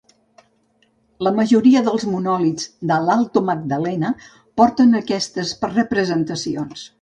La 1.27 1.33
majoria 1.39 1.83
dels 1.87 2.05
monòlits 2.13 2.65
de 2.93 2.97
l'Alto 3.09 3.45
Magdalena 3.51 4.11
porten 4.63 5.01
aquestes 5.03 5.53
representacions. 5.77 6.89